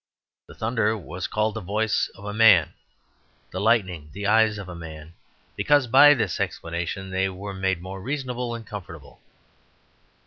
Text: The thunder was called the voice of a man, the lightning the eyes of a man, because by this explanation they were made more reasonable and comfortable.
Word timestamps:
The 0.47 0.55
thunder 0.55 0.97
was 0.97 1.27
called 1.27 1.53
the 1.53 1.61
voice 1.61 2.09
of 2.15 2.25
a 2.25 2.33
man, 2.33 2.73
the 3.51 3.61
lightning 3.61 4.09
the 4.13 4.25
eyes 4.25 4.57
of 4.57 4.67
a 4.67 4.73
man, 4.73 5.13
because 5.55 5.85
by 5.85 6.15
this 6.15 6.39
explanation 6.39 7.11
they 7.11 7.29
were 7.29 7.53
made 7.53 7.83
more 7.83 8.01
reasonable 8.01 8.55
and 8.55 8.65
comfortable. 8.65 9.21